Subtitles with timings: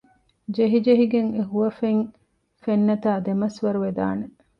[0.55, 2.03] ޖެހިޖެހިގެން އެހުވަފެން
[2.63, 4.25] ފެންނަތާ ދެމަސްވަރުވެދާނެ